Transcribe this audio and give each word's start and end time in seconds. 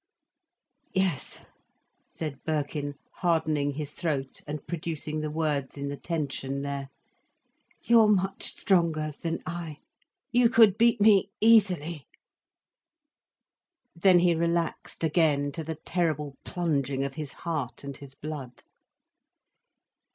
"Yes," 0.95 1.41
said 2.09 2.43
Birkin, 2.43 2.95
hardening 3.17 3.73
his 3.73 3.91
throat 3.93 4.41
and 4.47 4.65
producing 4.65 5.19
the 5.19 5.29
words 5.29 5.77
in 5.77 5.89
the 5.89 5.95
tension 5.95 6.63
there, 6.63 6.89
"you're 7.83 8.07
much 8.07 8.45
stronger 8.45 9.11
than 9.21 9.43
I—you 9.45 10.49
could 10.49 10.75
beat 10.79 11.01
me—easily." 11.01 12.07
Then 13.95 14.17
he 14.17 14.33
relaxed 14.33 15.03
again 15.03 15.51
to 15.51 15.63
the 15.63 15.75
terrible 15.85 16.35
plunging 16.43 17.03
of 17.03 17.13
his 17.13 17.33
heart 17.45 17.83
and 17.83 17.95
his 17.95 18.15
blood. 18.15 18.63